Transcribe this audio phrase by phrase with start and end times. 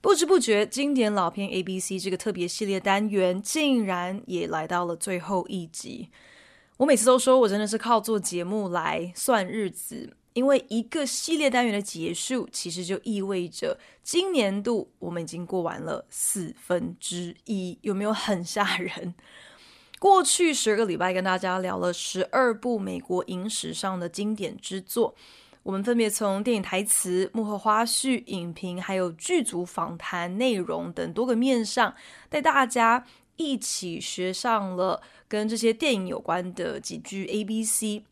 [0.00, 6.08] 不知不觉，经典老片 ABC 这个特别系列单元竟然也来到了最后一集。
[6.78, 10.16] 我每次都说我真的是靠做节目来算日子。
[10.32, 19.12] 因为一个系列单元的结束，其实就意味着今年度我们已经过完了四分之一，有没有很吓人？
[19.98, 25.16] 过去十个礼拜跟大家聊了十二部美国影史上的经典之作，
[25.62, 31.94] 我们分别从电影台词、幕后花絮、影评，还有剧组访谈内容等多个面上，
[32.28, 33.04] 带大家
[33.36, 38.02] 一起学上了跟这些电影有关的几句 ABC。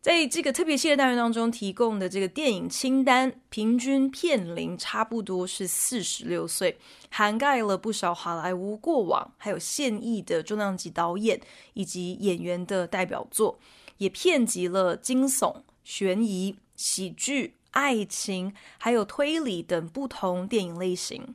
[0.00, 6.78] 在这个特别系列单元当中提供的这个电影清单，平均片龄差不多是四十六岁，
[7.10, 11.38] 涵盖了不少好莱坞过往，还有现役的重量级导演
[11.74, 13.58] 以及演员的代表作，
[13.98, 21.34] 也遍及了惊悚、悬疑、喜剧、爱情，还有推理等不同电影类型。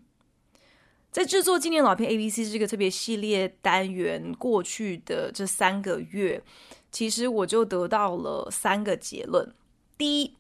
[1.12, 6.42] 在制作经典老片 ABC 这个特别系列单元过去的这三个月。
[6.92, 9.54] 其实我就得到了三个结论：
[9.98, 10.36] 第一，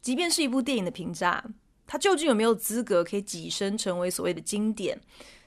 [0.00, 1.44] 即便是一部电影的评价，
[1.86, 5.00] 它究竟有没有资格可以跻身成为所谓的经典？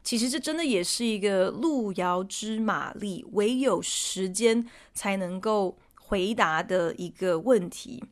[0.04, 8.04] 其实这真的也是一个路遥知马力，唯有时间才能够回答的一个问题。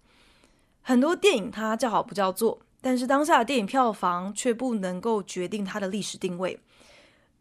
[0.82, 6.60] 很多电影它叫好不叫座，但是当下的电影票房却不能够决定它的历史定位。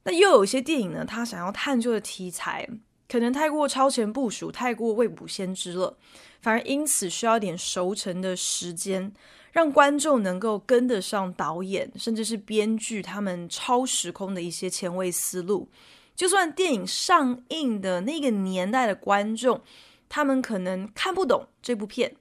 [0.04, 2.68] 那又有一些电影呢，它想要探究的题材。
[3.08, 5.96] 可能太过超前部署，太过未卜先知了，
[6.40, 9.12] 反而因此需要一点熟成的时间，
[9.50, 15.68] 让观众能够跟得上导演，甚至是编剧他们超时空的一些前卫思路。
[16.14, 19.60] 就算电影上映的那个年代的观众，
[20.08, 22.14] 他们可能看不懂这部片，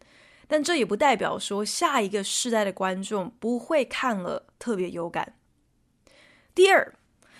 [0.49, 5.35] 但这也不代表说下一个世代的观众不会看了特别有感。
[6.55, 6.95] 第二，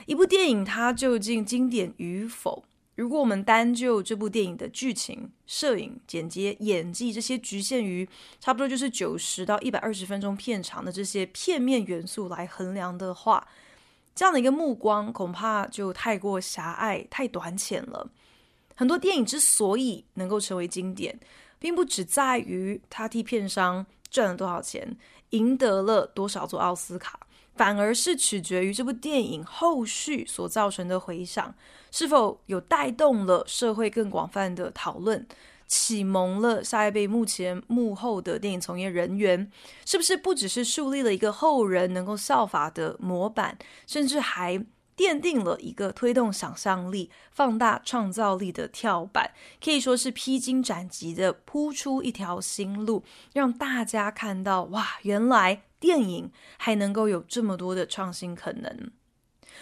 [0.05, 2.63] 一部电影它究竟经典与否？
[2.93, 8.07] 如果我们单就这部电影的剧情、摄影、剪接、演技这些局限于
[8.39, 13.47] 差不多就是九十到一百二十分钟片长的这些片面元素来衡量的话，
[14.13, 18.11] 这样的一个目光恐怕就太过狭隘、太短浅了。
[18.75, 21.19] 很多电影之所以能够成为经典，
[21.59, 24.97] 并不只在于他替片商赚了多少钱，
[25.31, 27.19] 赢得了多少座奥斯卡。
[27.55, 31.53] 反而是取决于这部电影后续所造成的回响，
[31.91, 35.27] 是否有带动了社会更广泛的讨论，
[35.67, 39.51] 启蒙了下一辈目前幕后的电影从业人员，
[39.85, 44.65] 是不是不只是树立了一个后人能够效法的模板，甚至还
[44.99, 49.31] 奠定了一个推动想象力、放大创造力的跳板，
[49.63, 55.61] 可以说是披荆斩棘的铺出一条新路，让大家看到哇，原来。
[55.79, 58.91] 电影还能够有这么多的创新可能，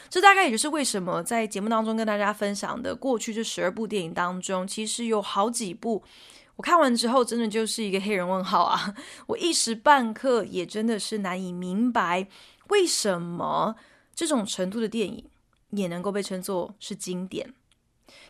[0.10, 6.04] 这大概也就是为什么在节目当中跟大家分享的过去这十二部电影当中，其实有好几部
[6.56, 8.96] 我看完之后真的就是一个黑人问号啊！
[9.28, 12.28] 我一时半刻也真的是难以明白，
[12.70, 13.76] 为什么
[14.18, 15.24] 这种程度的电影
[15.70, 17.54] 也能够被称作是经典。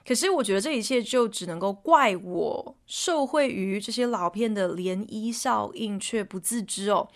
[0.05, 7.07] 可是我觉得这一切就只能够怪我受惠于这些老片的涟漪效应，却不自知哦。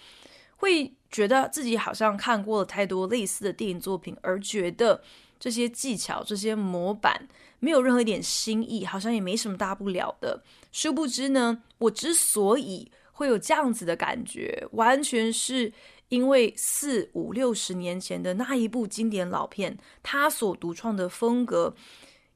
[0.56, 5.04] 会觉得自己好像看过了太多类似的电影作品，而觉得
[5.38, 7.28] 这些技巧、这些模板
[7.60, 10.42] 没有任何一点新意，好像也没什么大不了的。
[10.72, 15.74] 殊不知呢，我之所以会有这样子的感觉，完全是
[16.12, 21.74] 因为四五六十年前的那一部经典老片，它所独创的风格，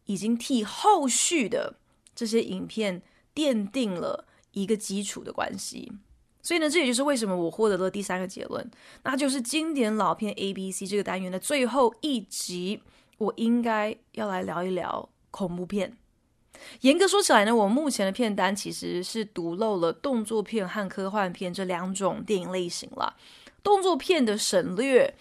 [0.05, 1.75] 已经替后续的
[2.15, 3.01] 这些影片
[3.35, 5.91] 奠定了一个基础的关系。
[6.41, 8.71] 所以呢，这也就是为什么我获得了第三个结论，
[9.03, 12.81] 那就是经典老片 ABC 这个单元的最后一集，
[13.17, 15.97] 我应该要来聊一聊恐怖片。
[16.79, 23.17] 严格说起来呢，我目前的片单其实是独漏了动作片和科幻片这两种电影类型了。
[23.65, 25.13] 动作片的省略，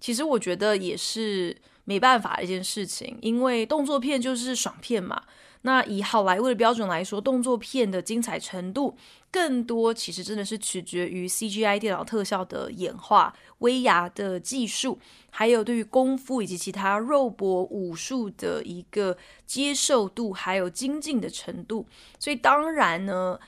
[0.00, 5.22] 其实我觉得也是没办法的一件事情，因为动作片就是爽片嘛。
[5.64, 8.96] 那以好莱坞的标准来说，动作片的精彩程度
[9.30, 14.98] 更多其实真的是取决于 CGI 电脑特效的演化、VR 的技术，
[15.30, 19.16] 还有对于功夫以及其他肉搏武术的一个
[19.46, 21.86] 接受度，还有精进的程度。
[22.18, 23.38] 所以当然呢，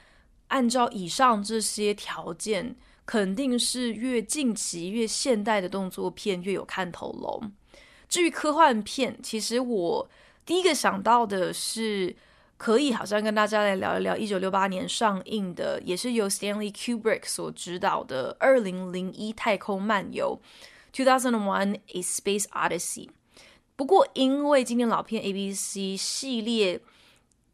[0.46, 7.40] 按照以上这些条件，肯定是越近期、越现代的动作片越有看头喽。
[8.08, 10.08] 至于科幻片，其实我
[10.46, 12.16] 第一个想到的是。
[12.56, 20.40] 可以，好像跟大家来聊一聊一九六八年上映的，也是由 Stanley Kubrick 所执导的《二零零一太空漫游》
[20.96, 23.08] （Two Thousand One: A Space Odyssey）。
[23.74, 26.80] 不过，因为今天老片 ABC 系列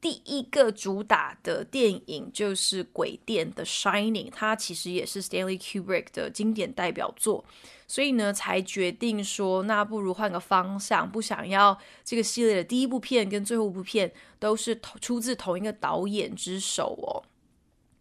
[0.01, 7.45] 第一个主打的电影就是《鬼店》的《Shining》，它其实也是 Stanley Kubrick 的经典代表作。
[7.87, 17.27] 所以呢，才决定说，那不如换个方向，不想要这个系列的第一部片跟最后部片都是出自同一个导演之手哦。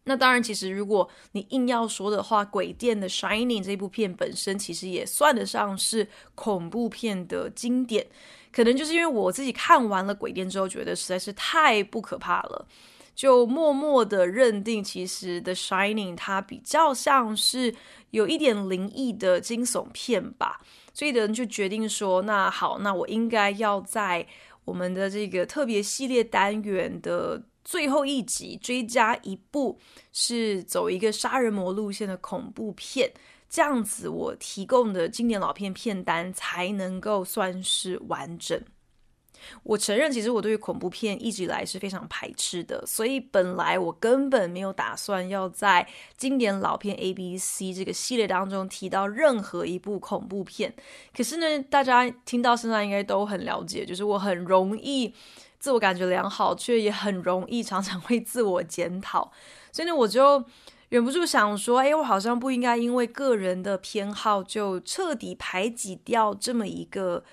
[0.06, 8.08] 那当然，其实如果你硬要说的话，《鬼店》的《Shining》这部片本身其实也算得上是恐怖片的经典。
[8.52, 12.68] 可能就是因为我自己看完了《鬼店》之后，觉得实在是太不可怕了。
[13.16, 17.76] 就默默的认定，其实《The Shining》它比较像是
[18.12, 20.62] 有一点灵异的惊悚片吧，
[20.94, 24.26] 所以的人就决定说，那好，那我应该要在
[24.64, 29.78] 我们的这个特别系列单元的最后一集追加一部，
[30.14, 33.12] 是走一个杀人魔路线的恐怖片，
[33.50, 38.62] 这样子我提供的经典老片片单才能够算是完整。
[39.64, 45.88] 我承认，其实我对于恐怖片一直以来是非常排斥的，所以本来我根本没有打算要在
[46.18, 50.76] 经典老片 A B C 这个系列当中提到任何一部恐怖片。
[51.16, 55.14] 可是呢，大家听到现在应该都很了解，就是我很容易
[55.58, 59.32] 自我感觉良好，却也很容易常常会自我检讨，
[59.72, 60.44] 所以呢，我就
[60.90, 67.24] 忍不住想说，哎，我好像不应该因为个人的偏好就彻底排挤掉这么一个。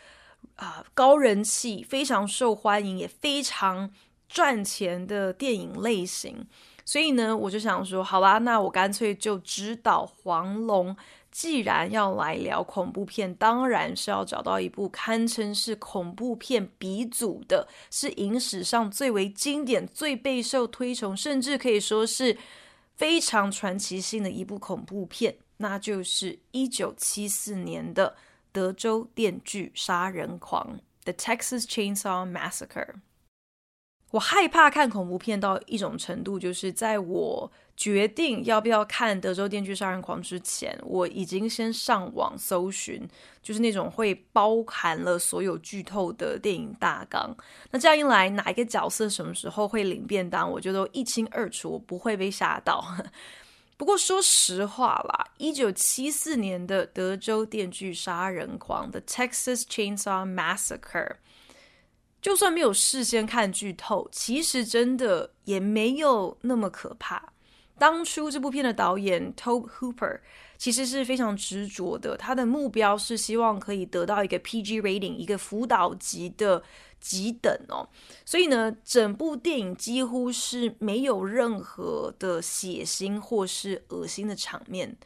[0.54, 3.90] 啊，高人气、非常受欢迎、也非常
[4.26, 6.46] 赚钱的电影类型，
[6.82, 10.96] 所以呢，我就想说，好吧，那我干脆就指导黄龙。
[11.30, 22.38] 既然要来聊恐怖片，当然是要找到一部堪称是恐怖片鼻祖的，是影史上最为经典、最备受推崇，甚至可以说是
[22.96, 28.16] 非常传奇性的一部恐怖片，那就是一九七四年的。
[28.52, 32.94] 德州电锯杀人狂，The Texas Chainsaw Massacre。
[34.16, 43.06] 我害怕看恐怖片到一种程度，就是在我决定要不要看《德州电锯杀人狂》之前，我已经先上网搜寻，
[43.42, 47.36] 就是那种会包含了所有剧透的电影大纲。
[47.70, 52.82] 那这样一来，哪一个角色什么时候会领便当，我就都一清二楚，我不会被吓到。
[53.76, 61.16] 不过说实话啦，一九七四年的德州电锯杀人狂的 Texas Chainsaw Massacre，
[62.20, 67.32] 就算没有事先看剧透，其实真的也没有那么可怕。
[67.78, 70.20] 当初这部片的导演 Tobe Hooper
[70.56, 76.62] 其实是非常执着的，他的目标是希望可以得到一个 PG rating，一个辅导级的。
[76.98, 77.86] 几等哦，
[78.24, 84.96] 所以呢，整部电影几乎是没有任何的血腥或是恶心的场面。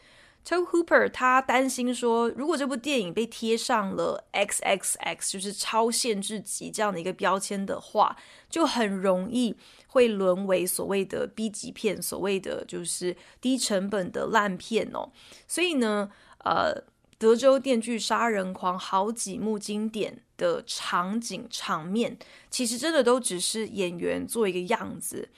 [0.44, 8.16] Tom Hooper 他担心说，如果这部电影被贴上了 XXX，就是超限制级这样的一个标签的话，
[8.49, 9.54] 就很容易
[9.88, 15.11] 会沦为所谓的 B 级片，所谓的就是低成本的烂片哦。
[15.47, 16.11] 所以呢，
[16.44, 16.85] 呃。
[17.20, 22.16] 德州电锯杀人狂好几幕经典的场景场面，
[22.49, 25.28] 其实真的都只是演员做一个样子，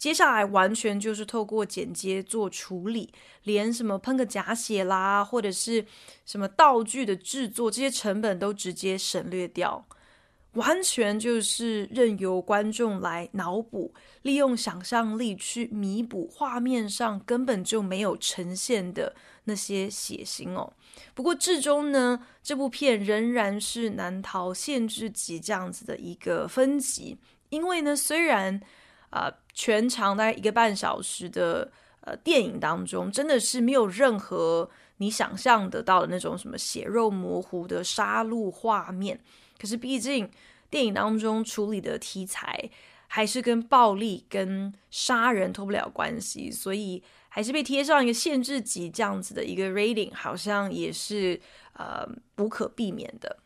[0.00, 5.84] 接下来完全就是透过剪接做处理，连什么喷个假血啦，或者是
[6.24, 9.86] 什么道具的制作，这些成本都直接省略掉。
[10.54, 13.92] 完全就是任由观众来脑补，
[14.22, 19.14] 利用想象力去弥补画面上根本就没有呈现的
[19.44, 20.72] 那些血腥哦。
[21.14, 27.18] 不过至终呢，这部片仍然是难逃限制级这样子的一个分级，
[27.50, 28.60] 因为呢，虽然
[29.10, 39.20] 啊、呃、全长大概一个半小时的呃电影当中，真的是没有任何你想象得到的那种什么血肉模糊的杀戮画面。
[39.60, 40.26] 可是，毕竟
[40.70, 42.70] 电影当中处理的题材
[43.06, 51.38] 还是跟暴力、跟杀人脱不了关系，所以还是被贴上一个限制级这样子的一个 rating，好像也是
[51.74, 53.36] 呃无可避免的。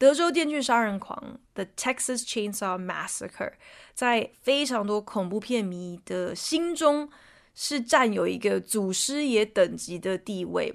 [0.00, 3.52] 德州电锯杀人狂 The Texas Chainsaw Massacre
[3.92, 7.10] 在非常多恐怖片迷的心中
[7.54, 10.74] 是占有一个祖师爷等级的地位。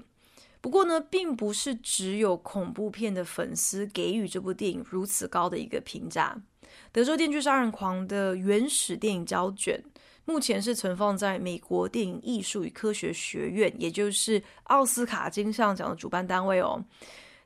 [0.61, 6.39] 不过呢，并不是只有恐怖片的粉丝给予这部电影如此高的一个评价。
[6.91, 9.83] 德州电锯杀人狂的原始电影胶卷，
[10.25, 16.85] 目前是存放在美国电影艺术与科学学院，也就是奥斯卡金像奖的主办单位哦。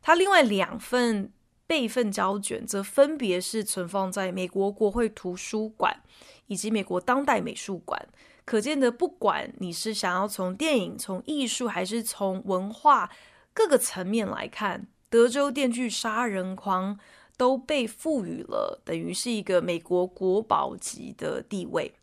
[0.01, 1.31] 它另外两份
[1.69, 6.01] 备份胶卷，则分别是存放在美国国会图书馆
[6.47, 8.09] 以及美国当代美术馆。
[8.43, 13.11] 可见的，不管你是想要从电影、从艺术，还是从文化
[13.53, 16.99] 各个层面来看，德州电锯杀人狂。
[17.39, 21.93] 都被赋予了等于是一个美国国宝级的地位。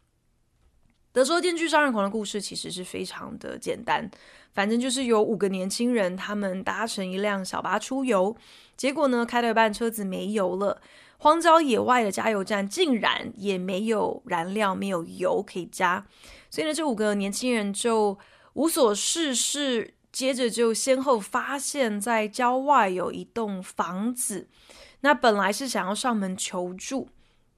[1.12, 4.10] 德州电锯杀人狂的故事其实是非常的简单，
[4.54, 8.34] 反正就是有五个年轻人，他们搭乘一辆小巴出游，
[8.76, 10.80] 结果呢，开到一半车子没油了，
[11.18, 16.06] 荒郊野外的加油站竟然也没有燃料，没有油可以加，
[16.50, 18.18] 所以呢，这五个年轻人就
[18.52, 24.48] 无所事事，接着就先后发现，在郊外有一栋房子。
[25.00, 27.08] 那本来是想要上门求助，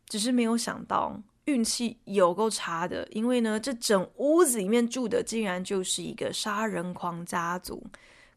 [0.09, 7.83] 只是没有想到运气有够差的，因为呢，这整屋子里面住的竟然就是一个杀人狂家族。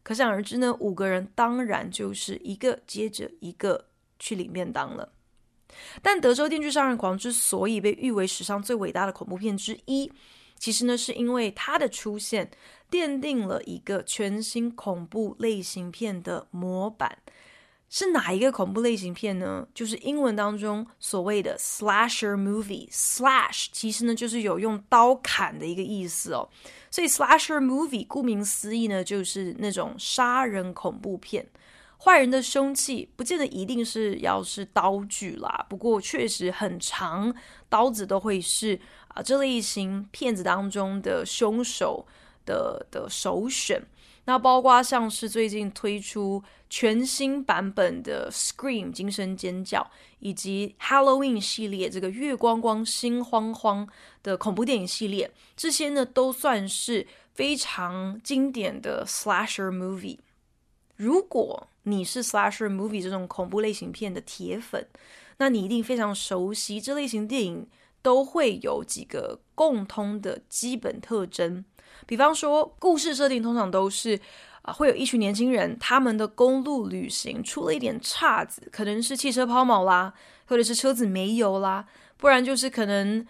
[0.02, 3.86] 可想而知呢，五个人当然就是一个接着一个
[4.18, 5.12] 去里面当了。
[6.02, 10.12] 但德州电锯杀人狂之所以被誉为史上最伟大的恐怖片之一，
[10.58, 12.50] 其实呢，是因为它的出现
[12.90, 17.18] 奠定了一个全新恐怖类型片的模板。
[17.94, 19.68] 是哪一个恐怖类型片呢？
[19.74, 22.88] 就是英文当中所谓的 slasher movie。
[22.90, 26.48] slash 其实呢就是有用刀砍的一个意思哦，
[26.90, 31.46] 所以 slasher movie 顾名思义呢就是那种杀人恐怖片。
[31.98, 37.34] 坏人的凶器不见得一定是要是刀具啦，不过确实很长，
[37.68, 42.06] 刀子都会是啊这类型片子当中的凶手
[42.46, 43.82] 的的首选。
[44.24, 53.88] 那包括像是最近推出全新版本的《Scream》惊声尖叫，以及 Halloween 系列这个月光光心慌慌
[54.22, 60.18] 的恐怖电影系列，这些呢都算是非常经典的 Slasher Movie。
[60.94, 64.86] 如果你是 Slasher Movie 这种恐怖类型片的铁粉，
[65.38, 67.66] 那你一定非常熟悉这类型电影
[68.00, 71.64] 都会有几个共通的基本特征。
[72.06, 74.18] 比方说，故事设定通常都是
[74.62, 80.14] 啊、会有一群年轻人，他们的公路旅行出了一点岔子，可能是汽车抛锚啦，
[80.46, 81.84] 或者是车子没油啦，
[82.16, 83.26] 不然就是可能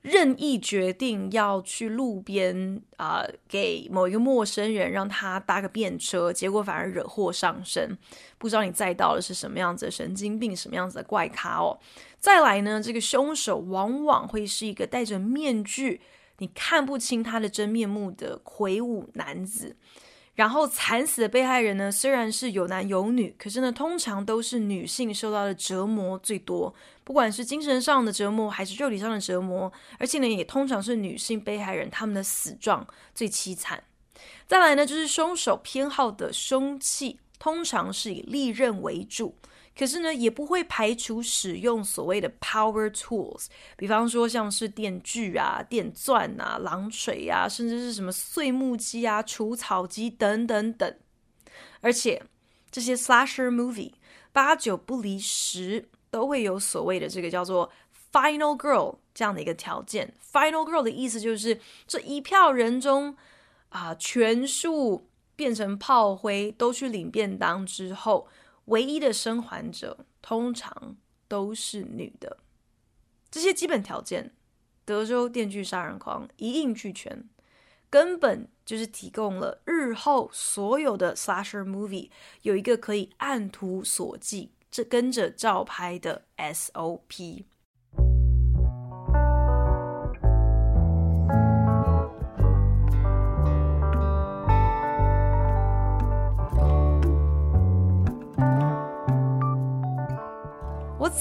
[0.00, 7.98] 任意决定要去路边啊、给某一个陌生人让他搭个便车，结果反而惹祸上身。
[8.38, 11.78] 不知道你载到的是什么样子的神经病，什么样子的怪咖哦。
[12.18, 16.00] 再来呢，这个凶手往往会是一个戴着面具。
[16.42, 19.76] 你看不清他的真面目的魁梧男子，
[20.34, 32.84] 然后惨死的被害人呢，虽然是有男有女，可是呢，通常都是女性受到的折磨最多，不管是精神上的折磨还是肉体上的折磨，而且呢，也通常是女性被害人他们的死状
[33.14, 33.80] 最凄惨。
[34.48, 39.36] 再来呢，就是凶手偏好的凶器，通常是以利刃为主。
[39.74, 50.94] 可是呢，也不会排除使用所谓的 power tools，比方说像是电锯啊、电钻啊、榔锤啊，甚至是什么碎木机啊、除草机等等等。
[51.80, 52.22] 而且
[52.70, 53.92] 这些 slasher movie
[54.30, 57.72] 八九不离十都会有所谓的这个叫做
[58.12, 60.14] final girl 这样的一个条件。
[60.32, 63.16] final girl 的意思就是这一票人中
[63.70, 68.28] 啊、全数变成炮灰，都去领便当之后。
[68.72, 70.96] 唯一的生还者通常
[71.28, 72.38] 都是女的，
[73.30, 74.32] 这些基本条件，
[74.86, 77.28] 德州电锯杀人狂一应俱全，
[77.90, 82.08] 根本就是提供了日后所有的 slasher movie
[82.40, 87.44] 有一个可以按图索骥、这跟着照拍的 SOP。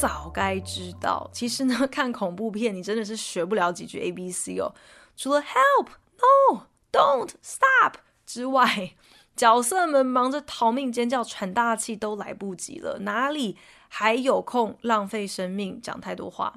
[0.02, 4.74] 早该知道，其实呢， 看恐怖片你真的是学不了几句 A B C 哦。
[5.16, 8.96] 除了 Help、No、Don't、Stop 之外，
[9.36, 13.56] 角色们忙着逃命、尖叫、喘大气都来不及了，哪里
[13.90, 16.56] 还有空浪费生命讲太多话？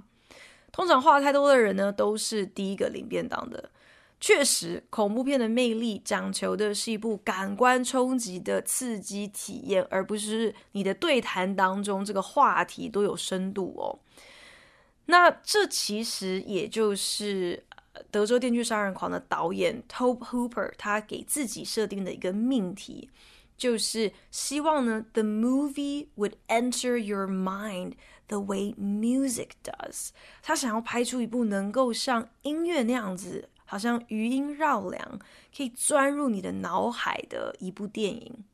[0.72, 3.70] 通常话太多的人呢，都是第一个领便当的。
[4.26, 13.98] 确实，恐怖片的魅力讲求的是一部感官冲击的刺激体验，而不是你的对谈当中这个话题多有深度哦。
[15.04, 17.62] 那这其实也就是
[18.10, 23.10] 德州电锯杀人狂的导演 Tobe Hooper 他给自己设定的一个命题，
[23.58, 27.92] 就是希望呢，the movie would enter your mind
[28.28, 30.08] the way music does。
[30.42, 35.18] 他想要拍出一部能够像音乐那样子，好像余音绕梁，
[35.56, 38.44] 可以钻入你的脑海的一部电影。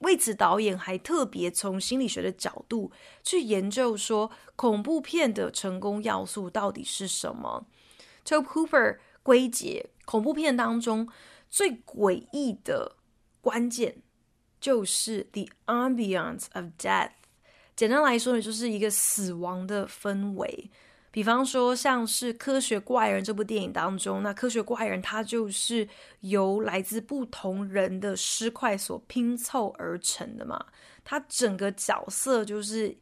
[0.00, 2.92] 为此，导演还特别从心理学的角度
[3.24, 7.66] 去研究说，恐怖片的成功要素到底是什么。
[8.24, 11.08] Tobe Hooper 归结恐怖片当中
[11.50, 12.96] 最诡异的
[13.40, 14.02] 关键，
[14.60, 17.10] 就是 the ambience of death。
[17.74, 20.70] 简单来说呢，就是一个死亡的氛围。
[21.10, 25.88] 比方说，像是《科学怪人》这部电影当中，那科学怪人他就是
[26.20, 30.66] 由来自不同人的尸块所拼凑而成的嘛。
[31.04, 32.94] 他整个角色就是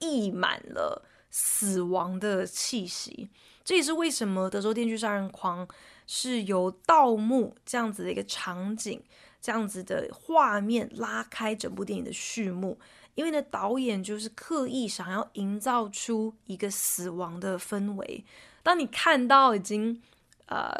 [0.00, 3.30] 溢满了死亡的气息。
[3.64, 5.64] 这也是为什么《德州电锯杀人狂》
[6.08, 9.00] 是由盗墓这样子的一个场景、
[9.40, 12.76] 这样子的画面拉开整部电影的序幕，
[13.14, 18.24] 因为呢，导演就是刻意想要营造出一个死亡的氛围。
[18.62, 20.00] 当你看到已经
[20.46, 20.70] 呃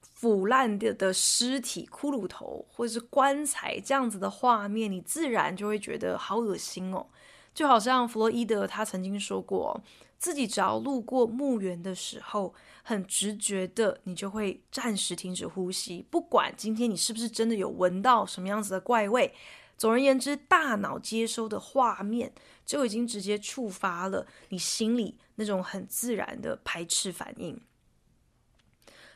[0.00, 7.06] 腐烂的的尸体、骷髅头或者是棺材这样子的画面，你自然就会觉得好恶心哦。
[7.54, 9.80] 就好像弗洛伊德他曾经说过。
[10.20, 16.04] 自己只要路过墓园的时候，很直觉的，你就会暂时停止呼吸。
[16.10, 19.32] 不管今天你是不是真的有闻到什么样子的怪味，
[19.78, 22.32] 总而言之，大脑接收的画面
[22.66, 27.58] 就已经直接触发了你心里那种很自然的排斥反应。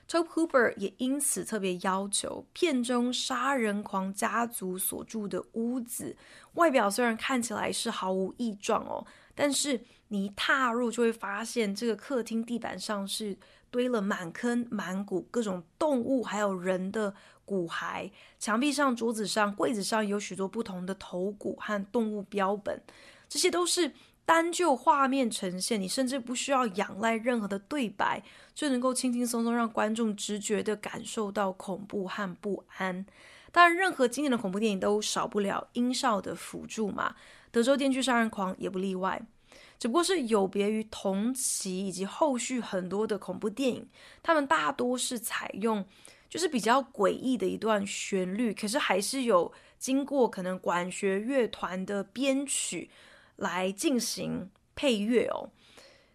[0.09, 6.17] Tobe Hooper 也因此特别要求片中杀人狂家族所住的屋子，
[6.55, 9.05] 外表虽然看起来是毫无异状哦，
[9.35, 9.81] 但是。
[10.13, 13.35] 你一踏入就会发现，这个客厅地板上是
[13.71, 17.15] 堆了满坑满谷各种动物还有人的
[17.53, 22.81] 骨骸，墙壁上、桌子上、柜子上有许多不同的头骨和动物标本，
[23.29, 23.93] 这些都是
[24.25, 28.23] 单就画面呈现，你甚至不需要仰赖任何的对白，
[28.55, 33.05] 就能够轻轻松松让观众直觉地感受到恐怖和不安。
[33.51, 37.15] 当然，任何经典的恐怖电影都少不了音效的辅助嘛，
[37.51, 39.21] 德州电锯杀人狂也不例外。
[39.79, 43.89] 只不过是有别于同期以及后续很多的恐怖电影，
[44.23, 45.85] 他们大多是采用
[46.33, 52.89] 就是比较诡异的一段旋律，可是还是有经过可能管弦乐团的编曲
[53.37, 55.51] 来进行配乐哦。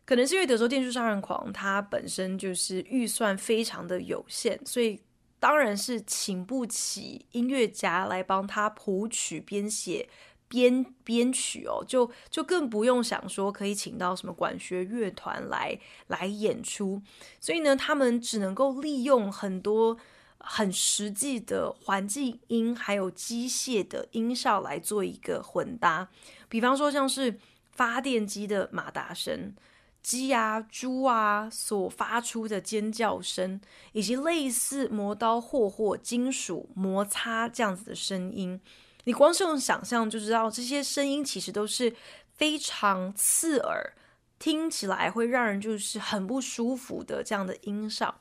[0.05, 4.99] 可能是因为《德州电锯杀人狂》它本身就是预算非常的有限，所以
[5.39, 10.09] 当然是请不起音乐家来帮他谱曲编写。
[10.47, 17.01] 编编曲哦，就就更不用想说可以请到什么管弦乐团来来演出，
[17.39, 19.97] 所以呢，他们只能够利用很多
[20.39, 26.07] 很实际的环境音，还有机械的音效来做一个混搭。
[26.47, 27.37] 比方说，像是
[27.71, 29.53] 发电机的马达声、
[30.01, 33.59] 鸡啊、猪啊所发出的尖叫声，
[33.91, 38.61] 以及类似磨刀霍霍、金属摩擦这样子的声音。
[39.07, 41.95] 你光是用想象就知道，这些声音其实都是
[42.33, 43.93] 非常刺耳，
[44.37, 48.19] 听起来会让人就是很不舒服的这样的音效。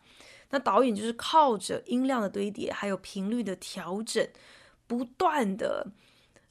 [0.50, 4.28] 那导演就是靠着音量的堆叠，还有频率的调整，
[4.86, 5.88] 不断的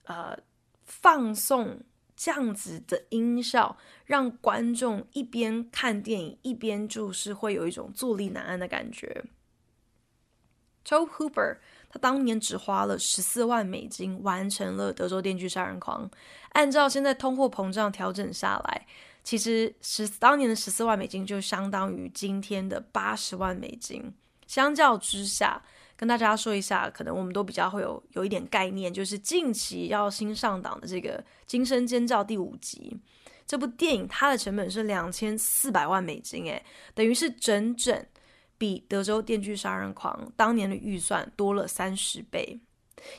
[0.03, 0.37] 呃
[0.83, 1.79] 放送
[2.17, 9.23] 这样子的音效，让观众一边看电影，一边就是会有一种坐立难安的感觉。
[10.83, 11.59] Joe Hooper。
[11.95, 16.05] 他当年只花了十四万美金完成了《德州电锯杀人狂》，
[16.49, 18.85] 按照现在通货膨胀调整下来，
[19.23, 24.13] 其实十当年的十四万美金就相当于今天的八十万美金。
[24.45, 25.63] 相较之下，
[25.95, 32.99] 跟大家说一下，可能我们都比较会有有一点概念，就是近期要新上档的这个《惊声尖叫》第五集，
[33.47, 36.61] 这部电影它的成本是两千四百万美金，诶，
[36.93, 38.05] 等于是整整。
[38.65, 42.59] 比德州电锯杀人狂当年的预算多了三十倍，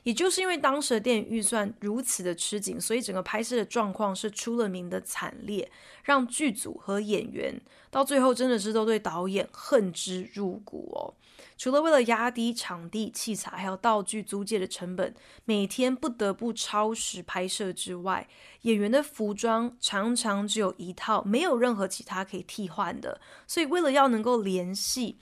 [0.02, 5.70] 也就是因为当时的电影预算如此的吃紧，所以整个拍摄的状况是出了名的惨烈，
[6.02, 7.60] 让剧组和演员
[7.92, 11.14] 到最后真的是都对导演恨之入骨哦。
[11.58, 15.14] 除了为了压低场地、器材还有道具租借的成本，
[15.46, 18.28] 每天不得不超时拍摄之外，
[18.62, 23.20] 演员的服装常常只有一套，没有任何其他可以替换的。
[23.46, 25.18] 所以为了要能够连戏，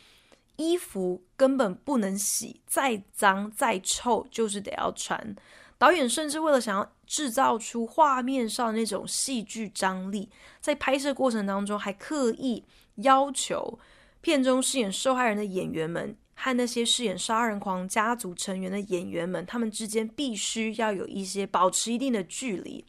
[0.57, 5.35] 衣服根本不能洗，再脏再臭就是得要穿。
[5.77, 12.65] 导演甚至为了想要制造出画面上那种戏剧张力，在拍摄过程当中还刻意
[12.97, 13.79] 要求。
[14.21, 22.87] 片中饰演受害人的演员们和那些饰演杀人狂家族成员的演员们，他们之间必须要有一些保持一定的距离，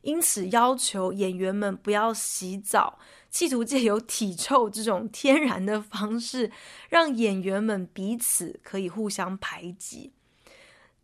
[0.00, 2.98] 因此要求演员们不要洗澡，
[3.32, 6.52] 企图借由体臭这种天然的方式，
[6.90, 10.12] 让演员们彼此可以互相排挤。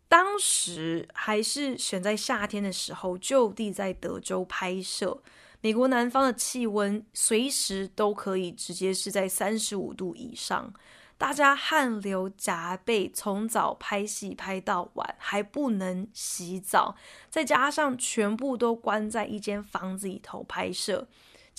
[0.07, 5.21] 当时还是选在夏天的时候，就地在德州拍摄。
[5.61, 10.71] 美国南方的气温随时都可以直接是在三十五度以上，
[11.17, 16.95] 大家汗流浃背，从早拍戏拍到晚，还不能洗澡，
[17.29, 21.07] 再加上全部都关在一间房子里头拍摄，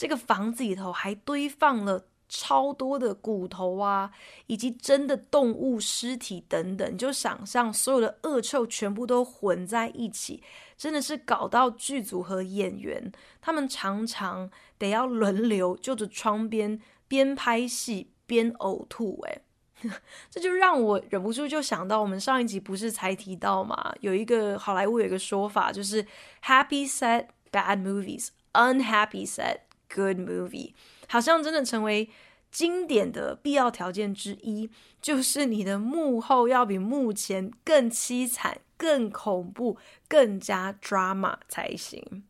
[0.00, 2.06] 这个房子里头还堆放了。
[2.32, 4.12] 超多的骨头啊，
[4.46, 10.40] 以及真的动物尸体等等，就想象所有的恶臭全部都混在一起，
[10.78, 13.10] 真的是搞到剧组和演员
[13.40, 19.20] 他们常常得要轮流就着窗边边拍戏边呕吐。
[19.26, 19.40] 哎，
[20.30, 26.06] 这就让我忍不住就想到，我们上一集不是才提到嘛，有一个好莱坞有一个说法，就是
[26.44, 30.72] Happy set bad movies，unhappy set good movie。
[31.08, 32.08] 好像真的成为
[32.50, 34.70] 经典的必要条件之一，
[35.02, 39.76] 就是你的幕后要比幕前更凄惨、更恐怖、
[40.08, 42.24] 更加 drama 才行。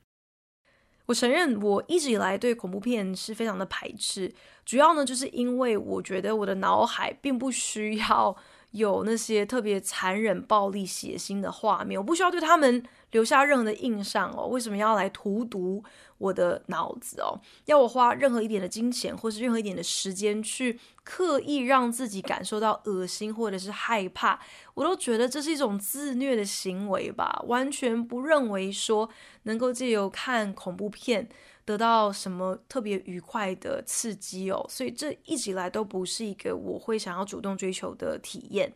[1.06, 4.32] 我承认，我一直以来对恐怖片是非常的排斥，
[4.64, 8.36] 主要呢，就是因为我觉得我的脑海并不需要
[8.72, 14.46] 有那些特别残忍、暴力、血腥的画面，我不需要对他们留下任何的印象哦。
[14.46, 15.82] 为什么要来荼毒
[16.18, 24.38] 我的脑子哦，要我花任何一点的金钱，或是任何一点的时间去刻意让自己感受到恶心或者是害怕，
[24.74, 29.10] 我都觉得这是一种自虐的行为吧，完全不认为说
[29.44, 31.28] 能够借由看恐怖片
[31.70, 38.72] 得到什么特别愉快的刺激哦，所以这一直以来都不是一个我会想要主动追求的体验。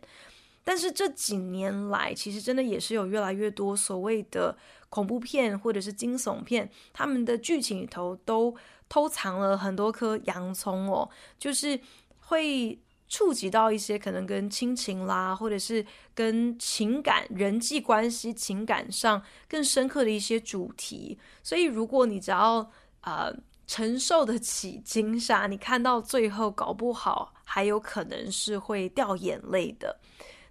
[0.63, 4.57] 但是这几年来，其实真的也是有越来越多所谓的
[4.89, 8.55] 恐怖片或者是惊悚片，他们的剧情里头都
[8.89, 11.79] 偷藏了很多颗洋葱哦，就是
[12.21, 12.79] 会
[13.09, 21.19] 触及到一些可能跟亲情啦，或者是跟情感、人际关系、情感上更深刻的一些主题。
[21.43, 22.71] 所以，如果你只要
[23.05, 23.33] 呃
[23.67, 29.99] 承受得起惊吓，你看到最后，搞不好还有可能是会掉眼泪的。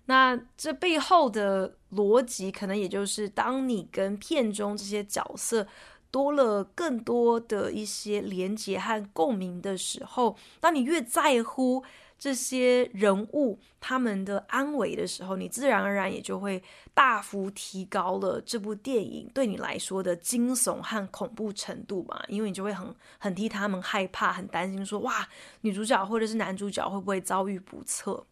[0.06, 5.66] 那这背后的逻辑，可能也就是当你跟片中这些角色
[6.12, 11.84] 多了更多的一些连接和共鸣的时候，当你越在乎
[12.17, 25.28] 这些人物他们的安危的时候，你自然而然也就会大幅提高了这部电影对你来说的惊悚和恐怖程度嘛，因为你就会很很替他们害怕，很担心说哇，
[25.62, 28.26] 女主角或者是男主角会不会遭遇不测。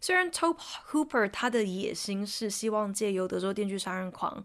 [0.00, 0.58] 虽然 Top
[0.90, 4.42] Hooper 他的野心是希望借由德州电锯杀人狂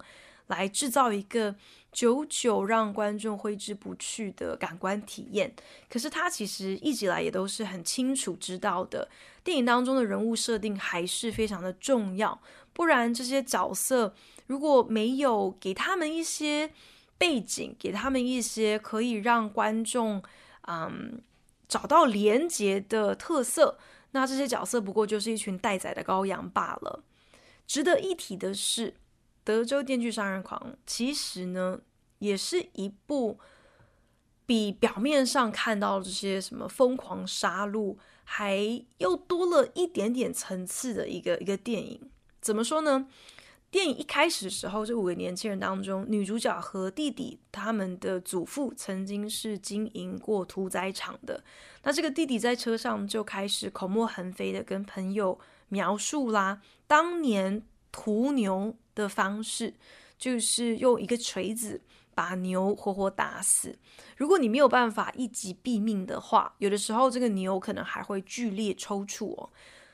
[0.47, 1.55] 来制造一个
[1.91, 5.53] 久久让观众挥之不去的感官体验，
[5.89, 9.09] 可是他其实一直以来也都是很清楚知道的，
[9.43, 12.39] 电影当中的人物设定还是非常的重要，
[12.73, 14.13] 不然这些角色
[14.45, 16.71] 如果没有给他们一些
[17.17, 20.21] 背景，给他们一些可以让观众
[20.67, 21.21] 嗯
[21.67, 23.77] 找到连结的特色。
[24.11, 27.03] 那这些角色不过就是一群待宰的羔羊罢了。
[27.67, 28.91] 值得一提的是，
[29.47, 31.79] 《德州电锯杀人狂》其实呢，
[32.19, 33.39] 也是一部
[34.45, 42.11] 比表面上看到这些什么疯狂杀戮，还又多了一点点层次的一个一个电影。
[42.41, 43.07] 怎么说呢？
[43.71, 51.41] 电影一开始的时候，这五个年轻人当中，女主角和弟弟他们的祖父曾经是经营过屠宰场的。
[51.83, 59.73] 那这个弟弟在车上就开始口沫横飞的跟朋友描述啦，当年屠牛的方式
[60.17, 61.79] 就是用一个锤子
[62.15, 63.77] 把牛活活打死。
[64.17, 69.49] 如果你没有办法一击毙命的话，有的时候这个牛可能还会剧烈抽搐哦。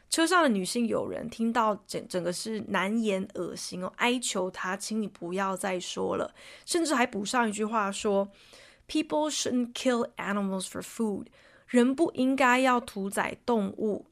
[0.09, 6.33] 车上的女性友人听到整整个是难言恶心哦，哀求他，请你不要再说了，
[6.65, 8.29] 甚至还补上一句话说
[8.87, 11.25] ：“People shouldn't kill animals for food，
[11.67, 14.05] 人不应该要屠宰动物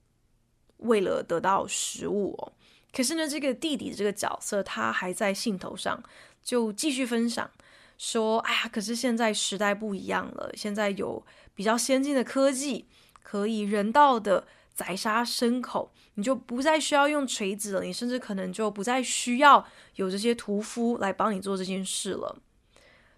[0.78, 2.54] 为了得到食物哦。”
[2.94, 6.04] 可是呢，这个弟弟这个角色他还在兴头上，
[6.44, 7.50] 就继续分享
[7.98, 11.26] 说：“哎呀，可是现在时代不一样了，现在有
[11.56, 12.86] 比较先进的科技，
[13.22, 19.64] 可以人道的。”宰杀牲口，你就不再需要用锤子了，你甚至可能就不再需要
[19.96, 22.42] 有这些屠夫来帮你做这件事了。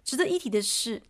[0.02, 1.00] 值得一提的是，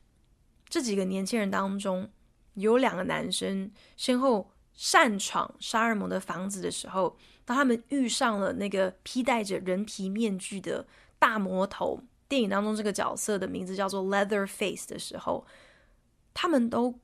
[0.68, 2.11] 这几个年轻人当中，
[2.53, 10.87] 有两个男生先后擅闯沙尔蒙的房子的时候，当他们遇上了那个披戴着人皮面具的
[11.19, 15.47] 大魔头，电影当中这个角色的名字叫做 Leatherface 的时候，
[16.33, 16.99] 他们都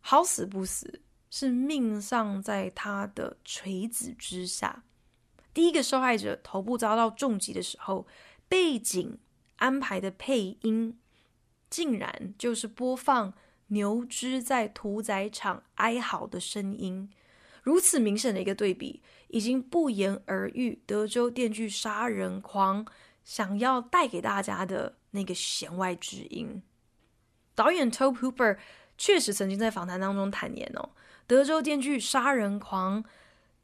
[0.00, 4.84] 好死不死，是命丧在他的锤子之下。
[5.52, 8.06] 第一个受害者头部遭到重击的时候，
[8.48, 9.18] 背景
[9.56, 10.98] 安排的配音，
[11.68, 13.34] 竟然就是播放
[13.68, 17.10] 牛只在屠宰场哀嚎的声音。
[17.68, 20.80] 如此明显的一个对比，已经不言而喻。
[20.86, 22.86] 德州电锯杀人狂
[23.26, 26.62] 想要带给大家的那个弦外之音。
[27.54, 28.56] 导演 Tobe Hooper
[28.96, 30.88] 确实曾经在访谈当中坦言哦，
[31.26, 33.04] 德州电锯杀人狂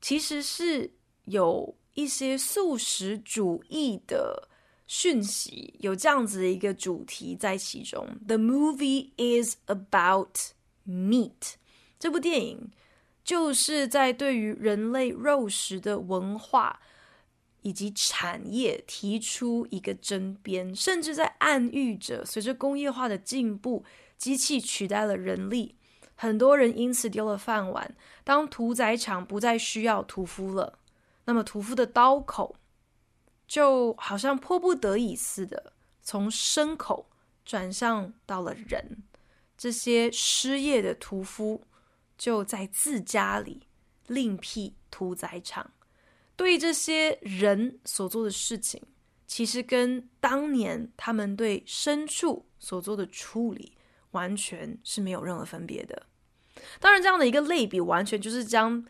[0.02, 0.92] 其实是
[1.24, 4.50] 有一些素食主义的
[4.86, 8.06] 讯息，有这样子的一个主题在其中。
[8.26, 10.36] The movie is about
[10.86, 11.54] meat。
[11.98, 12.70] 这部电影
[13.24, 16.80] 就是在对于人类肉食的文化
[17.62, 23.82] 以及产业提出一个争辩，甚至在暗喻着随着工业化的进步，
[24.18, 25.76] 机器取代了人力，
[26.14, 27.96] 很多人因此丢了饭碗。
[28.22, 30.78] 当屠宰场不再需要屠夫了。
[31.24, 32.56] 那么屠夫的刀口
[33.48, 37.08] 就好像迫不得已似的，从牲口
[37.46, 39.02] 转向到了人。
[39.56, 41.62] 这些失业的屠夫
[42.16, 43.62] 就在自家里
[44.06, 45.72] 另辟屠宰场。
[46.36, 48.82] 对这些人所做的事情，
[49.26, 53.76] 其实跟当年他们对牲畜所做的处理
[54.10, 56.06] 完全是没有任何分别的。
[56.80, 58.84] 当然，这样的一个类比，完全就是将。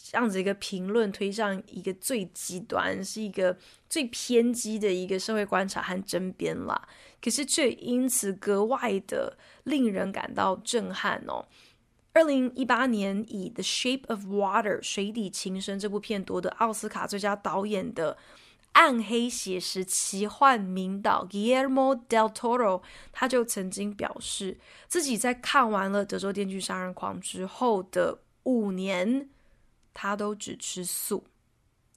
[0.00, 3.58] 这样子一个评论推上一个最极端，是一个
[3.90, 6.88] 最偏激的一个社会观察和争辩啦。
[7.20, 11.44] 可是却因此格外的令人感到震撼哦。
[12.12, 18.18] 二零一八年以《The Shape of Water》水底情深这部片夺得奥斯卡最佳导演的
[18.72, 29.28] 暗黑写实奇幻名导 Guillermo del Toro，他就曾经表示自己在看完了《德州电锯杀人狂》之后的五年。
[30.00, 31.24] 他都只吃素，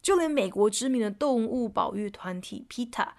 [0.01, 3.09] 就连美国知名的动物保育团体 PETA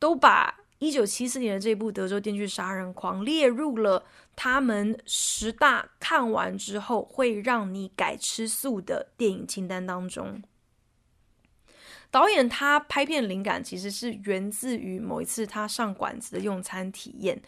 [0.00, 4.04] 都把一九七四年的这部《德州电锯杀人狂》列入了
[4.36, 10.42] 他们十大看完之后会让你改吃素的电影清单当中。
[12.10, 17.42] 导演他拍片灵感其实是源自于某一次他上馆子的用餐体验，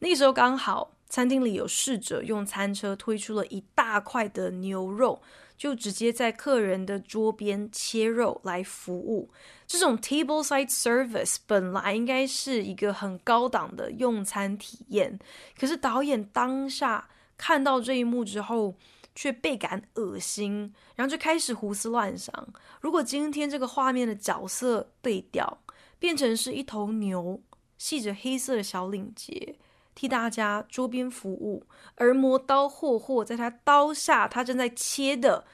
[0.00, 5.22] 那时候刚好餐厅里有侍者用餐车推出了一大块的牛肉。
[5.60, 9.30] 就直接在客人的桌边切肉来服务，
[9.66, 15.18] 这种 tableside service 本来应该是一个很高档的用餐体验，
[15.58, 18.74] 可是导演当下看到这一幕之后，
[19.14, 22.32] 却倍感恶心，然后就开始胡思乱想：
[22.80, 25.58] 如果今天这个画面的角色对调，
[25.98, 27.38] 变成是一头牛，
[27.76, 29.56] 系着黑色的小领结。
[29.94, 31.64] 替大家桌边服务，
[31.96, 35.44] 而磨刀霍霍在他刀下，他正在切的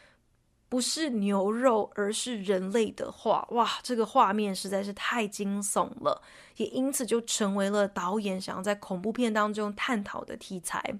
[0.68, 6.22] 不是牛肉，而是人类的话，哇，这个画面实在是太惊悚了，
[6.56, 10.98] 也因此就成为了导演想要在恐怖片当中探讨的题材。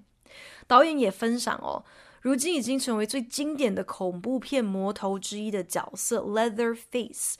[0.67, 1.85] 导演也分享哦，
[2.21, 7.35] 如今已经成为最经典的恐怖片魔头之一的角色 Leatherface。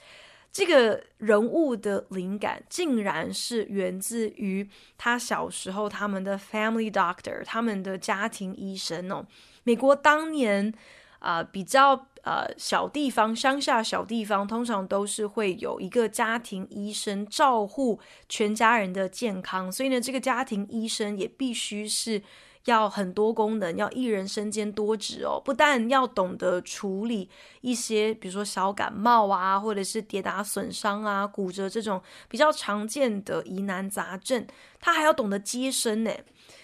[0.57, 4.67] 这个人物的灵感竟然是源自于
[4.97, 9.23] 他小时候他们的 family doctor，他们的家庭医生哦。
[9.65, 10.73] 美国当年
[11.19, 22.23] 啊、比较呃小地方，乡下小地方通常都是会有一个家庭医生照护全家人的健康，所以呢，这个家庭医生也必须是。
[22.67, 25.41] 要很多功能，要一人身兼多职哦。
[25.43, 27.29] 不但要懂得处理
[27.61, 34.45] 一些，比如说小感冒啊，或者是跌打损伤啊、骨折这种比较常见的疑难杂症，
[34.79, 36.11] 他还要懂得接生呢。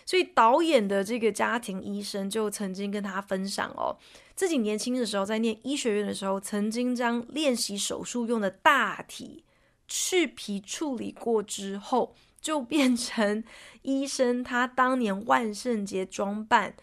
[0.05, 3.97] 所以导演的这个家庭医生就曾经跟他分享哦，
[4.35, 9.45] 自己年轻的时候在念医学院的时候，曾经将练习手术用的大体
[9.87, 12.13] 去皮处理过之后。
[12.43, 13.43] 就变成
[13.81, 16.75] 医生他当年万圣节装扮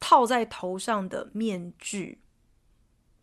[0.00, 2.20] 套在头上的面具，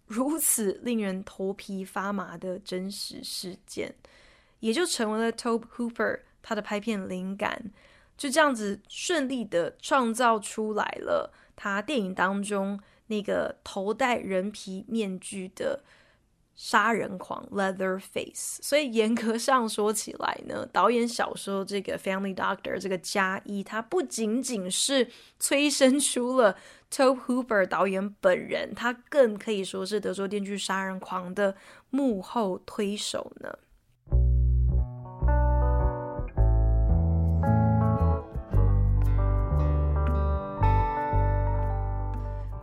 [0.06, 3.96] 如此令人头皮发麻的真实事件，
[4.60, 7.72] 也就成为了 Tobe Hooper 他的拍片灵感，
[8.18, 15.84] 就这样子顺利的创造出来了他电影当中那个头戴人皮面具的
[16.56, 26.56] 杀人狂 Leatherface，所以严格上说起来呢，导演小说这个 Family Doctor 这个加一，它不仅仅是催生出了
[26.90, 31.56] Top Hooper 导演本人，他更可以说是德州电锯杀人狂的
[31.90, 33.60] 幕后推手呢。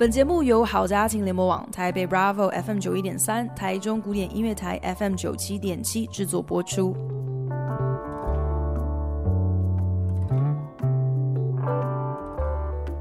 [0.02, 6.92] 本节目由好家庭联播网、台北 Bravo FM 九一点三、台中古典音乐台 FM 九七点七制作播出。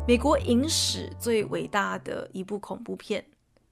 [0.08, 3.26] 美国影史最伟大的一部恐怖片，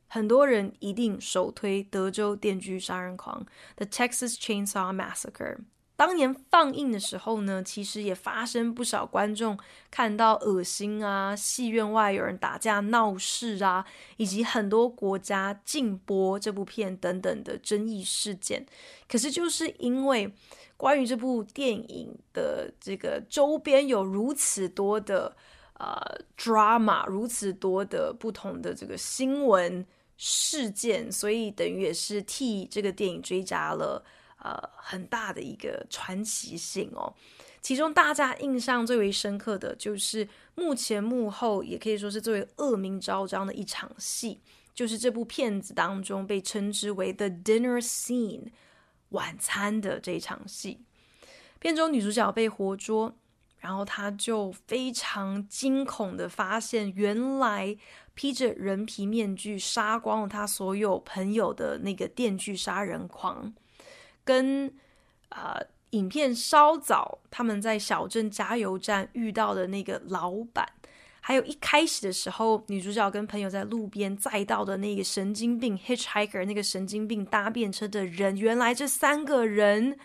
[0.08, 5.58] 很多人一定首推《德州电锯杀人狂》（The Texas Chainsaw Massacre）。
[6.00, 9.60] 当年放映的时候呢，其实也发生不少观众
[9.92, 13.86] 看到恶心啊，戏院外有人打架闹事啊，
[14.16, 18.66] 以及很多国家禁播这部片等等的争议事件。
[19.10, 20.34] 可是就是因为
[20.78, 25.36] 关于这部电影的这个周边有如此多的
[25.74, 26.02] 呃
[26.38, 29.86] drama，如此多的不同的这个新闻
[30.16, 34.02] 事件，所以等于也是替这个电影追加了。
[34.42, 37.14] 呃，很大的一个传奇性哦。
[37.62, 44.40] 其中大家印象最为深刻的就是幕前幕后，也可以说是最为恶名昭彰的一场戏，
[44.74, 48.52] 就是这部片子当中被称之为 The Dinner Scene
[49.10, 50.86] 晚餐的这一场戏。
[51.60, 53.14] 片中女主角被活捉，
[53.58, 57.76] 然后她就非常惊恐的发现，原来
[58.14, 63.54] 披着人皮面具杀光了她所有朋友的那个电锯杀人狂。
[64.24, 64.74] 跟、
[65.30, 65.60] 呃，
[65.92, 70.68] 影片稍早他们在小镇加油站遇到的那个老板，
[71.20, 79.98] 还有一开始的时候，女主角跟朋友在路边载到的那个神经病 hitchhiker，那个神经病搭便车的人，原来这三个人，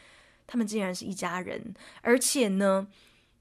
[0.46, 2.87] 他们竟然是一家人，而且呢，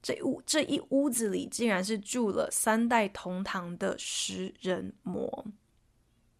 [0.02, 5.46] 这屋这一屋子里竟然是住了三代同堂的食人魔，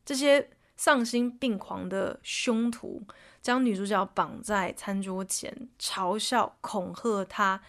[0.05, 3.02] 这些丧心病狂的凶徒。
[3.42, 7.60] 将女主角绑在餐桌前，嘲笑、恐吓她，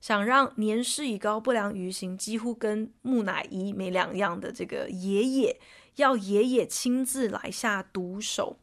[0.00, 5.58] 想让年事已高、不良于行、几乎跟木乃伊没两样的这个爷爷，
[5.96, 8.56] 要爷爷亲自来下毒手。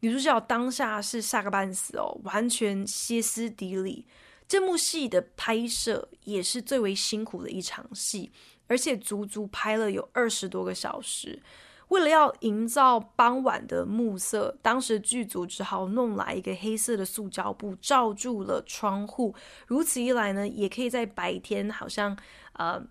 [0.00, 4.04] 女主角当下是吓个半死哦，完全歇斯底里。
[4.48, 8.32] 这幕戏的拍摄也是最为辛苦的一场戏，
[8.66, 11.40] 而且足足拍了有二十多个小时。
[11.88, 19.34] 为了要营造傍晚的暮色，当时剧组只好弄来一个黑色的塑胶布罩住了窗户。
[19.66, 22.16] 如此一来呢，也可以在白天好像
[22.52, 22.82] 呃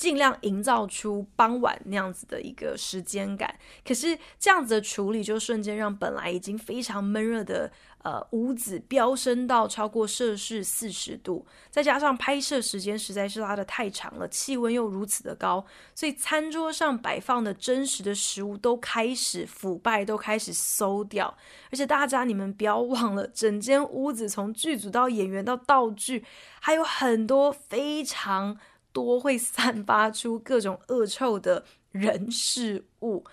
[0.00, 3.54] 尽量营造出傍晚那样子的一个时间感。
[3.86, 7.70] 可是这样子的处理，就瞬间让本来已经非常闷热的。
[8.02, 15.62] 呃，屋子飙升到超过摄氏四十度，再加上拍摄时间实在是拉得太长了，气温又如此的高，
[15.94, 21.36] 所以餐桌上摆放的真实的食物都开始腐败，都开始馊掉。
[21.70, 26.24] 而且大家你们不要忘了，整间屋子从剧组到演员到道具，
[26.58, 28.56] 还有很多非常
[28.92, 33.24] 多会散发出各种恶臭的人事物。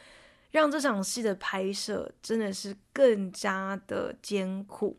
[0.50, 4.98] 让这场戏的拍摄真的是更加的艰苦，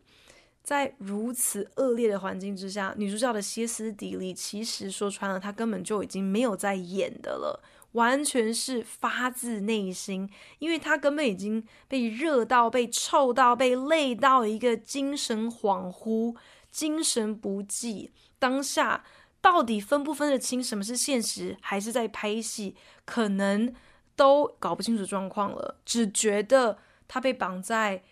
[0.63, 7.61] 在如此恶劣的环境之下，女主角的歇斯底里，其实说穿了，她根本就已经没有在演的了，
[7.93, 16.35] 完全是发自内心，因为她根本已经被热到、被臭到、被累到一个精神恍惚、
[16.71, 19.03] 精神不济，当下
[19.41, 22.75] 到底分不分得清什么是现实，还是在拍戏，
[23.05, 23.73] 可能。
[24.15, 28.03] 都搞不清楚状况了，只觉得他被绑在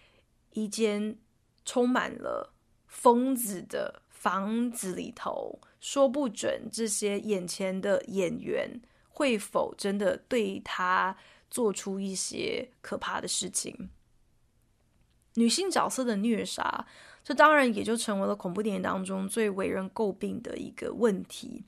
[0.51, 1.17] 一间
[1.65, 2.53] 充满了
[2.85, 11.17] 疯子的房子里头，说不准这些眼前的演员会否真的对他
[11.49, 13.89] 做出一些可怕的事情。
[15.33, 16.87] 女性角色的虐杀，
[17.27, 21.61] 这当然也就成为了恐怖电影当中最为人诟病的一个问题。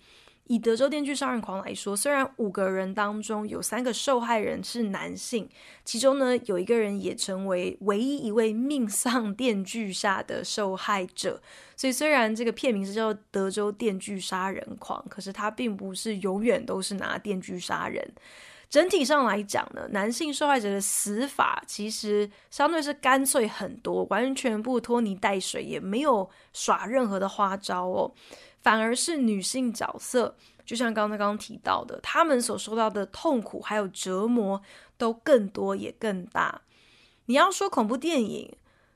[0.45, 5.49] 以德州电锯杀人狂来说，虽然五个人当中有三个受害人是男性，
[5.83, 11.41] 其中呢有一个人也成为唯一一位命丧 电锯下的受害者，
[11.75, 18.09] 所以虽然这个片名是叫德州电锯杀人狂，可是他并不是永远都是拿电锯杀人。
[18.69, 28.13] 整体上来讲呢，男性受害者的死法其实相对是干脆很多，完全不拖泥带水，也没有耍任何的花招哦。
[28.61, 34.61] 反而是女性角色，就像刚才刚刚提到的，她们所受到的痛苦还有折磨
[34.97, 36.61] 都更多也更大。
[37.25, 38.55] 你要说恐怖电影，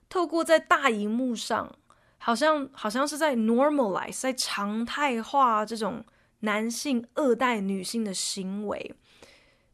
[0.09, 1.73] 透过在大荧幕上，
[2.19, 6.03] 好像好像是在 normalize，在常态化这种
[6.41, 8.93] 男性恶待女性的行为，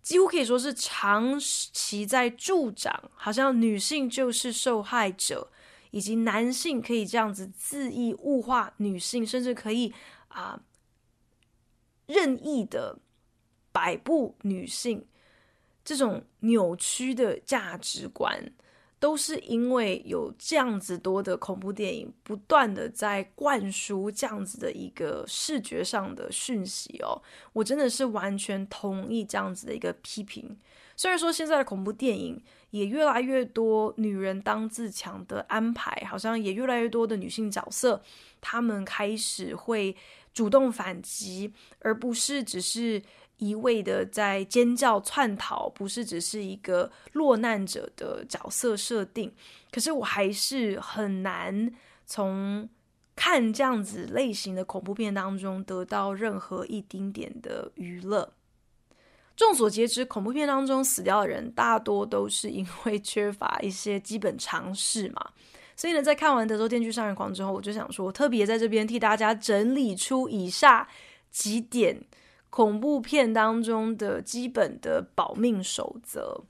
[0.10, 5.52] 几乎可以说是长期在助长，好像女性就是受害者，
[5.92, 9.94] 以及男性可以这样子恣意物化女性，甚至可以
[10.30, 10.60] 啊、
[12.08, 12.98] 任意的
[13.72, 15.06] 摆布女性。
[15.86, 18.52] 这种扭曲的价值观，
[19.00, 27.22] 都是因为有这样子多的恐怖电影不断的在灌输这样子的一个视觉上的讯息哦。
[27.54, 30.58] 我真的是完全同意这样子的一个批评。
[30.98, 38.02] 虽然说现在的恐怖电影也越来越多女人当自强的安排，好像也越来越多的女性角色，
[38.42, 39.96] 她们开始会
[40.34, 43.02] 主动反击，而不是只是。
[43.40, 49.34] 一味的在尖叫窜逃，不是只是一个落难者的角色设定。
[49.72, 51.74] 可是我还是很难
[52.06, 52.70] 从
[53.16, 58.32] 看这样子类型的恐怖片当中得到任何一丁点的娱乐。
[59.36, 65.32] 众所皆知，恐怖片当中死掉的人大多都是因为缺乏一些基本常识嘛。
[65.78, 70.86] 所以呢，在看完《德州电锯杀人狂》之后，我就想说，我特别在这边替大家整理出以下
[71.32, 72.04] 几点。
[72.50, 76.44] 恐怖片当中的基本的保命守则。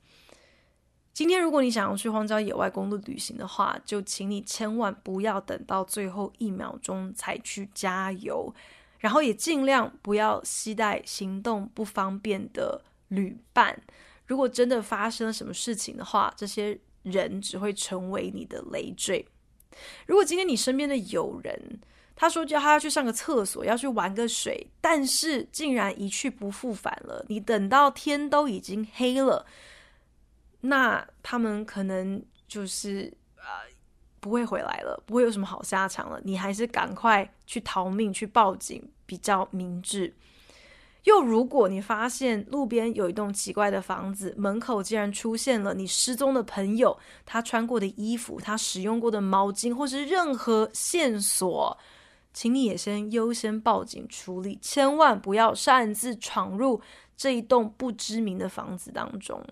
[1.12, 8.54] 今天，如果你想要去荒郊野外公路旅行的话，就请你千万不要等到最后一秒钟才去加油，
[9.00, 13.82] 然后也尽量不要携带行动不方便的旅伴。
[14.28, 19.28] 如果真的发生了什么事情的话，这些人只会成为你的累赘。
[20.08, 21.82] 如果今天你身边的友人，
[22.22, 27.26] 他说叫他要去上个厕所，要去玩个水，但是竟然一去不复返了。
[27.30, 29.46] 你等到天都已经黑了，
[30.60, 33.44] 那他们可能就是呃
[34.20, 36.20] 不会回来了，不会有什么好下场了。
[36.26, 40.14] 你还是赶快去逃命，去报警比较明智。
[41.06, 51.78] 又如果你发现路边有一栋奇怪的房子，门口竟然出现了你失踪的朋友，他穿过的衣服，他使用过的毛巾，或是任何线索。
[52.34, 56.82] 请你也先优先报警处理，千万不要擅自闯入
[57.18, 59.44] 这一栋不知名的房子当中。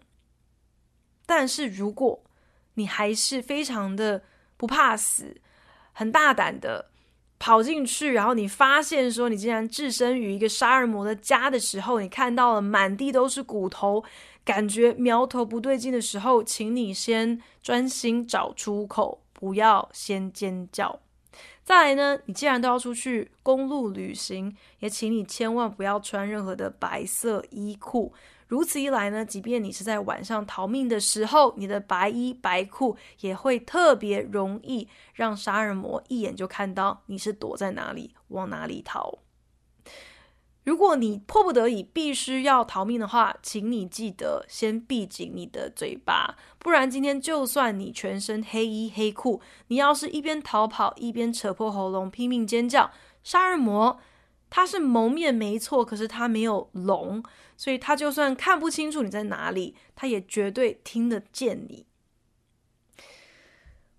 [1.25, 2.23] 但是，如果
[2.75, 4.23] 你还是非常的
[4.55, 5.41] 不怕死，
[5.91, 6.91] 很大胆的
[7.39, 14.03] 跑进去，然后你发现说你竟然置身于一个杀人魔的家的时候，你看到了满地都是骨头，
[14.45, 21.01] 感觉苗头不对劲的时候，请你先专心找出口，不要先尖叫。
[21.67, 28.13] 再来呢，你既然都要出去公路旅行，也请你千万不要穿任何的白色衣裤。
[28.47, 39.19] 如此一来呢，即便你是在晚上逃命的时候，你的白衣白裤也会特别容易让杀人魔一眼就看到你是躲在哪里，往哪里逃。
[40.67, 52.91] 如果你迫不得已必须要逃命的话，请你记得先闭紧你的嘴巴，不然今天就算你全身黑衣黑裤，你要是一边逃跑一边扯破喉咙拼命尖叫，
[53.23, 53.97] 杀人魔
[54.49, 57.23] 他是蒙面没错，可是他没有聋，
[57.55, 61.85] 所以他就算看不清楚你在哪里，他也绝对听得见你。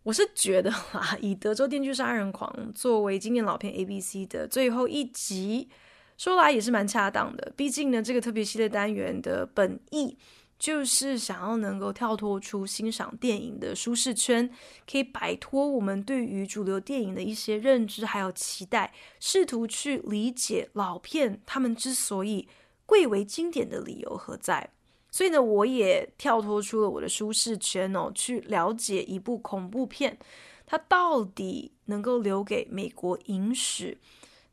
[0.02, 5.70] 我是觉得啊，以《德州电锯杀人狂》作为经典老片 ABC 的最后一集。
[6.18, 10.18] 说来也是蛮恰当的，毕竟呢，这个特别系列单元的本意
[10.58, 14.50] 就是想要能够跳脱出欣赏电影的舒适圈，
[14.90, 22.48] 可以摆脱我们对于主流电影的一些认知还有期待，试图去理解老片他们之所以
[22.84, 24.68] 贵为经典的理由何在。
[25.12, 30.18] 所以呢，我也跳脱出了我的舒适圈哦，去了解一部恐怖片，
[30.66, 33.96] 它到底能够留给美国影史。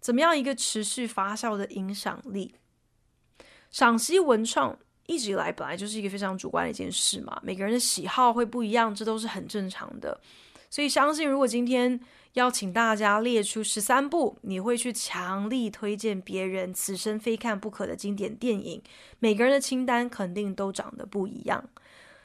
[0.06, 2.54] 怎么样一个持续发酵的影响力？
[3.72, 4.78] 赏析文创
[5.08, 10.22] 一直以来本来就是一个非常主观的一件事嘛，每个人的喜好会不一样，这都是很正常的。
[10.70, 12.00] 所以相信，如果今天
[12.34, 18.80] 要请大家列出十三部你会去强力推荐别人此生非看不可的经典电影，
[19.18, 21.68] 每个人的清单肯定都长得不一样。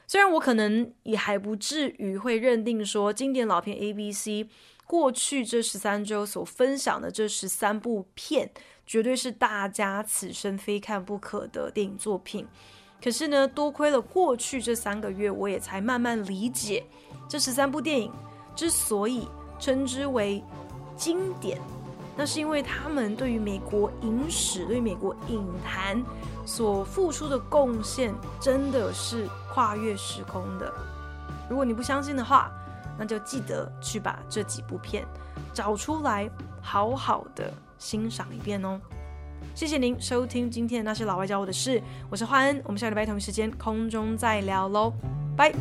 [0.05, 4.47] 虽然我可能也还不至于会认定说经典老片 ABC。
[4.91, 8.51] 过去这十三周所分享的这十三部片，
[8.85, 12.45] 绝对是大家此生非看不可的电影作品。
[13.01, 16.85] 可是呢，多亏了过去这三个月，我也才慢慢理解，
[17.29, 18.11] 这十三部电影
[18.53, 20.43] 之所以称之为
[20.97, 21.57] 经典，
[22.17, 26.03] 那是因为他们对于美国影史、对于美国影坛
[26.45, 30.69] 所付出的贡献，真的是跨越时空的。
[31.49, 32.51] 如果你不相信的话，
[33.01, 35.03] 那就记得去把这几部片
[35.55, 36.29] 找出来，
[36.61, 38.79] 好好的欣赏一遍哦。
[39.55, 41.81] 谢谢您收听今天的那些老外教我的事，
[42.11, 44.93] 我是焕恩，我们下礼拜同一时间空中再聊喽，
[45.35, 45.51] 拜。